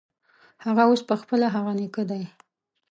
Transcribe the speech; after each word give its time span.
هغه 0.65 0.83
اوس 0.89 1.01
پخپله 1.09 1.47
هغه 1.55 1.71
نیکه 1.79 2.03
دی. 2.09 2.23